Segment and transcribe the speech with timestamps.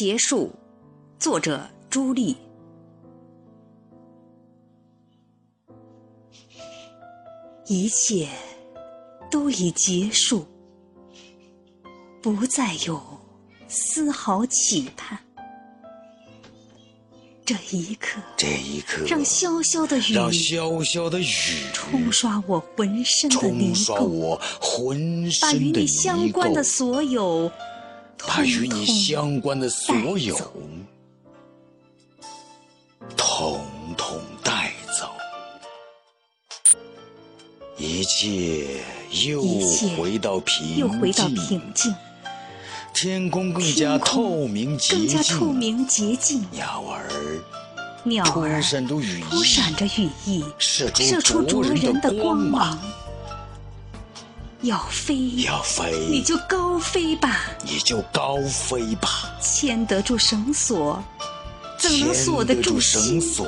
[0.00, 0.50] 结束。
[1.18, 2.34] 作者：朱莉。
[7.66, 8.26] 一切
[9.30, 10.46] 都已结束，
[12.22, 12.98] 不再有
[13.68, 15.18] 丝毫期盼。
[17.44, 21.24] 这一刻，这一刻，让潇潇的雨，让潇潇的雨
[21.74, 24.98] 冲刷我浑身的泥冲刷垢，我浑
[25.42, 27.52] 把与身的泥你相关的，所有，
[28.26, 30.36] 把与你相关的所有，
[33.16, 33.60] 统
[33.96, 35.10] 统带走，
[37.76, 38.82] 一切
[39.24, 39.42] 又
[39.96, 41.94] 回到平又回到静，平静，
[42.92, 46.44] 天空更加透明洁更加净，透明洁净。
[46.52, 47.08] 鸟儿
[48.04, 52.78] 鸟儿扑闪着羽翼，射出灼灼人人的光光芒。
[54.62, 61.02] 要飞，要飞，你就高飞吧，你就高飞吧，牵得住绳索，
[61.78, 63.18] 怎能锁得牵住绳？
[63.18, 63.46] 索，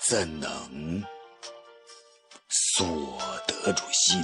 [0.00, 1.04] 怎能
[2.48, 4.22] 锁得住心？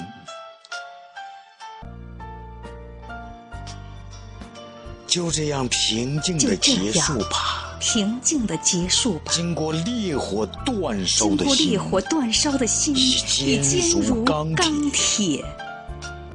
[5.07, 7.68] 就这样平静的结束样吧。
[7.81, 9.33] 平静的结束吧。
[9.33, 14.55] 经过烈火煅烧的经过烈火煅烧的心，已已坚如钢
[14.93, 15.45] 铁。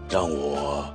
[0.10, 0.86] 让我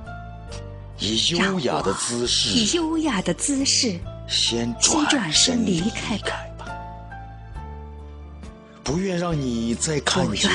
[0.97, 6.65] 以优雅的姿势以优雅的姿势，先先转身身离开开吧吧，
[8.83, 10.49] 不愿让你再看见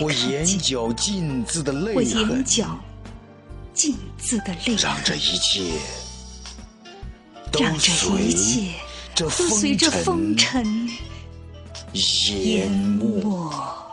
[0.00, 2.78] 我眼角尽渍的泪我眼，角
[3.72, 6.07] 尽渍的泪痕，让这一切都
[7.60, 8.72] 让这一切
[9.16, 10.64] 都随着风尘
[11.92, 12.70] 尘淹。
[12.70, 13.87] 没。